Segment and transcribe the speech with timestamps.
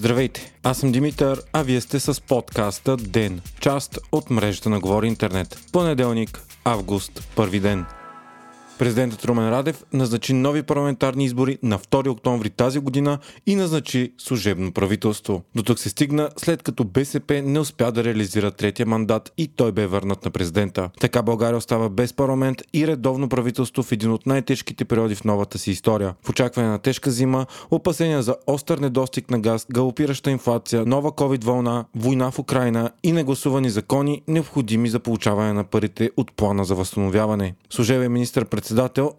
[0.00, 5.06] Здравейте, аз съм Димитър, а вие сте с подкаста ДЕН, част от мрежата на Говори
[5.06, 5.58] Интернет.
[5.72, 7.86] Понеделник, август, първи ден–
[8.80, 14.72] Президентът Румен Радев назначи нови парламентарни избори на 2 октомври тази година и назначи служебно
[14.72, 15.42] правителство.
[15.54, 19.72] До тук се стигна след като БСП не успя да реализира третия мандат и той
[19.72, 20.90] бе върнат на президента.
[21.00, 25.58] Така България остава без парламент и редовно правителство в един от най-тежките периоди в новата
[25.58, 26.14] си история.
[26.22, 31.44] В очакване на тежка зима, опасения за остър недостиг на газ, галопираща инфлация, нова COVID
[31.44, 36.74] вълна, война в Украина и негласувани закони, необходими за получаване на парите от плана за
[36.74, 37.54] възстановяване.
[37.70, 38.69] Служебен министр председател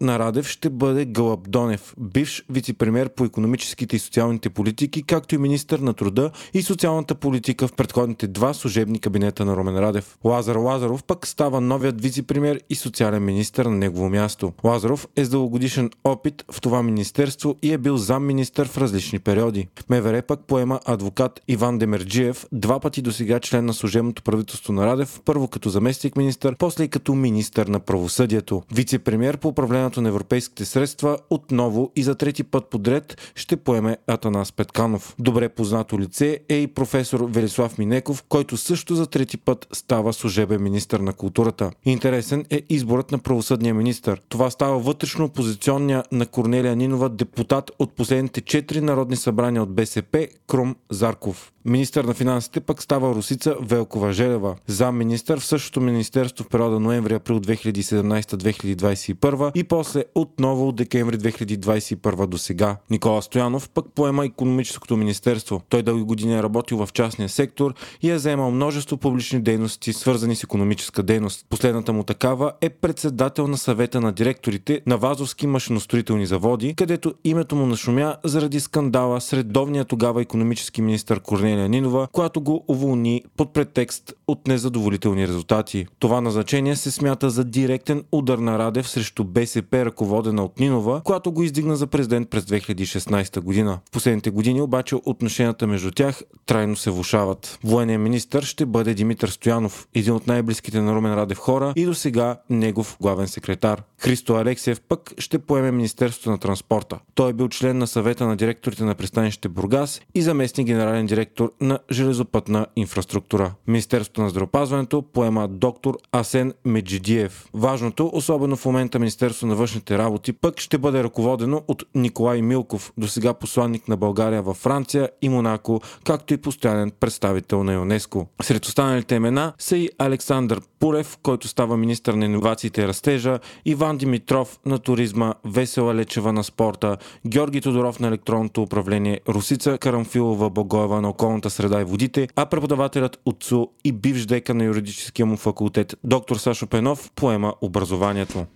[0.00, 5.38] на Радев ще бъде Гълъб Донев, бивш вице-премьер по економическите и социалните политики, както и
[5.38, 10.18] министър на труда и социалната политика в предходните два служебни кабинета на Ромен Радев.
[10.24, 14.52] Лазар Лазаров пък става новият вице-премьер и социален министър на негово място.
[14.64, 19.68] Лазаров е с дългогодишен опит в това министерство и е бил замминистър в различни периоди.
[19.88, 24.86] МВР пък поема адвокат Иван Демерджиев, два пъти до сега член на служебното правителство на
[24.86, 28.62] Радев, първо като заместник министър, после и като министър на правосъдието.
[28.74, 34.52] Вице-премьер по управлението на европейските средства отново и за трети път подред ще поеме Атанас
[34.52, 35.14] Петканов.
[35.18, 40.62] Добре познато лице е и професор Велислав Минеков, който също за трети път става служебен
[40.62, 41.70] министр на културата.
[41.84, 44.16] Интересен е изборът на правосъдния министр.
[44.28, 50.28] Това става вътрешно опозиционния на Корнелия Нинова депутат от последните четири народни събрания от БСП
[50.46, 51.52] Крум Зарков.
[51.64, 54.56] Министър на финансите пък става Русица Велкова Желева.
[54.66, 62.26] Зам министър в същото министерство в периода ноември-април 2017-2021 и после отново от декември 2021
[62.26, 62.76] до сега.
[62.90, 65.62] Никола Стоянов пък поема економическото министерство.
[65.68, 70.36] Той дълги години е работил в частния сектор и е заемал множество публични дейности, свързани
[70.36, 71.46] с економическа дейност.
[71.48, 77.56] Последната му такава е председател на съвета на директорите на Вазовски машиностроителни заводи, където името
[77.56, 83.52] му нашумя заради скандала с редовния тогава економически Корнелия Корнелия Нинова, която го уволни под
[83.52, 85.86] претекст от незадоволителни резултати.
[85.98, 91.32] Това назначение се смята за директен удар на Радев срещу БСП, ръководена от Нинова, която
[91.32, 93.78] го издигна за президент през 2016 година.
[93.88, 97.58] В последните години обаче отношенията между тях трайно се влушават.
[97.64, 101.94] Военният министр ще бъде Димитър Стоянов, един от най-близките на Румен Радев хора и до
[101.94, 103.82] сега негов главен секретар.
[103.98, 106.98] Христо Алексиев пък ще поеме Министерството на транспорта.
[107.14, 111.52] Той е бил член на съвета на директорите на пристанище Бургас и заместник генерален директор
[111.60, 113.54] на железопътна инфраструктура.
[113.66, 117.48] Министерството на здравеопазването поема доктор Асен Меджидиев.
[117.54, 122.92] Важното, особено в момента Министерство на външните работи, пък ще бъде ръководено от Николай Милков,
[122.98, 128.26] до сега посланник на България във Франция и Монако, както и постоянен представител на ЮНЕСКО.
[128.42, 133.98] Сред останалите имена са и Александър Пурев, който става министър на инновациите и растежа, Иван
[133.98, 136.96] Димитров на туризма, Весела Лечева на спорта,
[137.26, 143.20] Георги Тодоров на електронното управление, Русица Карамфилова Богоева на околната среда и водите, а преподавателят
[143.26, 148.46] УЦУ и бивш дека на юридическия му факултет доктор Сашо Пенов поема образованието.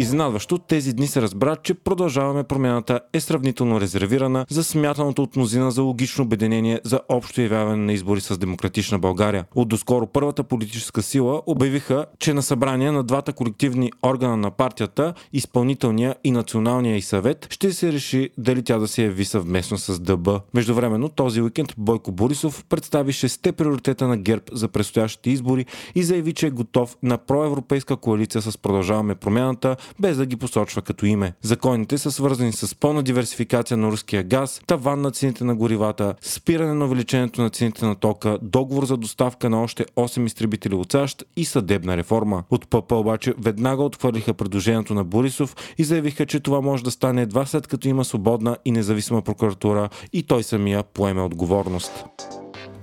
[0.00, 5.70] Изненадващо тези дни се разбра, че продължаваме промяната е сравнително резервирана за смятаното от мнозина
[5.70, 9.44] за логично обединение за общо явяване на избори с демократична България.
[9.54, 15.14] От доскоро първата политическа сила обявиха, че на събрание на двата колективни органа на партията,
[15.32, 20.00] изпълнителния и националния и съвет, ще се реши дали тя да се яви съвместно с
[20.00, 20.28] ДБ.
[20.54, 26.32] Междувременно този уикенд Бойко Борисов представи шесте приоритета на ГЕРБ за предстоящите избори и заяви,
[26.32, 31.32] че е готов на проевропейска коалиция с продължаваме промяната, без да ги посочва като име.
[31.42, 36.74] Законите са свързани с пълна диверсификация на руския газ, таван на цените на горивата, спиране
[36.74, 41.24] на увеличението на цените на тока, договор за доставка на още 8 изтребители от САЩ
[41.36, 42.44] и съдебна реформа.
[42.50, 47.22] От ПП обаче веднага отхвърлиха предложението на Борисов и заявиха, че това може да стане
[47.22, 52.04] едва след като има свободна и независима прокуратура и той самия поеме отговорност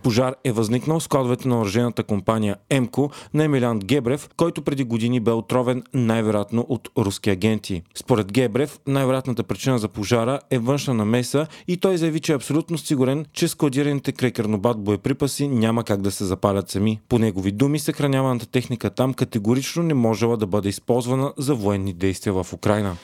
[0.05, 5.19] пожар е възникнал с кодовете на оръжената компания МКО на Емилян Гебрев, който преди години
[5.19, 7.81] бе отровен най-вероятно от руски агенти.
[7.96, 12.78] Според Гебрев, най-вероятната причина за пожара е външна намеса и той заяви, че е абсолютно
[12.78, 14.31] сигурен, че складираните край
[14.78, 16.99] боеприпаси няма как да се запалят сами.
[17.09, 22.34] По негови думи, съхраняваната техника там категорично не можела да бъде използвана за военни действия
[22.34, 22.96] в Украина.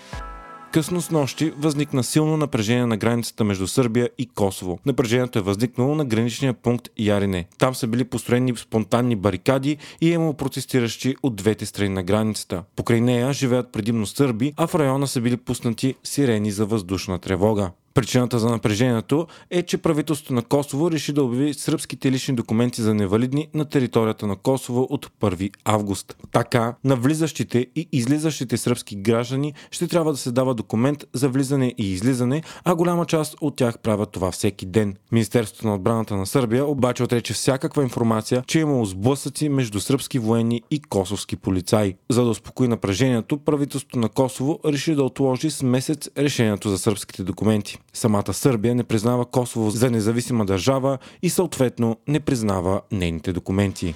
[0.73, 4.79] Късно с нощи възникна силно напрежение на границата между Сърбия и Косово.
[4.85, 7.47] Напрежението е възникнало на граничния пункт Ярине.
[7.57, 12.63] Там са били построени спонтанни барикади и е имало протестиращи от двете страни на границата.
[12.75, 17.71] Покрай нея живеят предимно сърби, а в района са били пуснати сирени за въздушна тревога.
[17.93, 22.93] Причината за напрежението е, че правителството на Косово реши да обяви сръбските лични документи за
[22.93, 26.17] невалидни на територията на Косово от 1 август.
[26.31, 31.73] Така, на влизащите и излизащите сръбски граждани ще трябва да се дава документ за влизане
[31.77, 34.95] и излизане, а голяма част от тях правят това всеки ден.
[35.11, 40.19] Министерството на отбраната на Сърбия обаче отрече всякаква информация, че е имало сблъсъци между сръбски
[40.19, 41.95] военни и косовски полицаи.
[42.09, 47.23] За да успокои напрежението, правителството на Косово реши да отложи с месец решението за сръбските
[47.23, 47.80] документи.
[47.93, 53.95] Самата Сърбия не признава Косово за независима държава и съответно не признава нейните документи.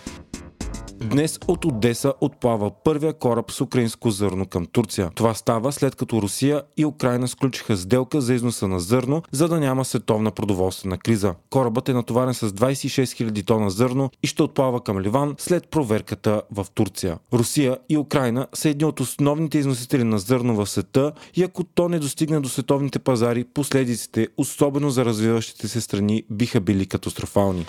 [0.99, 5.11] Днес от Одеса отплава първия кораб с украинско зърно към Турция.
[5.15, 9.59] Това става след като Русия и Украина сключиха сделка за износа на зърно, за да
[9.59, 11.35] няма световна продоволствена криза.
[11.49, 16.41] Корабът е натоварен с 26 000 тона зърно и ще отплава към Ливан след проверката
[16.51, 17.17] в Турция.
[17.33, 21.89] Русия и Украина са едни от основните износители на зърно в света и ако то
[21.89, 27.65] не достигне до световните пазари, последиците, особено за развиващите се страни, биха били катастрофални.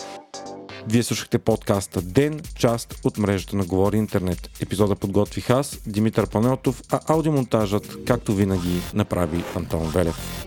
[0.89, 4.51] Вие слушахте подкаста Ден, част от мрежата на Говори Интернет.
[4.61, 10.47] Епизода подготвих аз, Димитър Панелтов, а аудиомонтажът, както винаги, направи Антон Велев.